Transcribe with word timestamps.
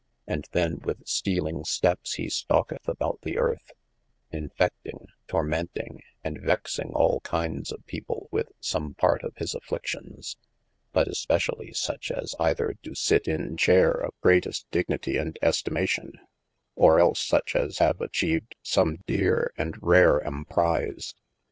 And 0.25 0.47
then 0.51 0.79
with 0.79 1.07
stealing 1.07 1.63
steps 1.63 2.15
he 2.15 2.27
stalketh 2.27 2.87
about 2.89 3.19
the 3.21 3.37
earth, 3.37 3.71
enfe£ting, 4.33 5.05
tormenting, 5.27 6.01
& 6.13 6.25
vexing 6.25 6.89
all 6.95 7.19
kindes 7.23 7.71
of 7.71 7.85
people 7.85 8.27
with 8.31 8.51
some 8.59 8.95
part 8.95 9.21
of 9.23 9.37
his 9.37 9.53
afflictions: 9.53 10.37
but 10.91 11.07
especiallye 11.07 11.75
such 11.75 12.09
as 12.09 12.33
eyther 12.39 12.73
doe 12.81 12.93
sit 12.95 13.27
in 13.27 13.57
chayre 13.57 14.03
of 14.03 14.19
greatest 14.21 14.65
dignity 14.71 15.17
and 15.17 15.37
estimation, 15.43 16.13
or 16.75 16.99
els 16.99 17.19
such 17.19 17.55
as 17.55 17.77
have 17.77 17.99
atchived 17.99 18.53
some 18.63 19.03
deere 19.05 19.53
and 19.55 19.77
rare 19.83 20.19
emprise. 20.21 21.13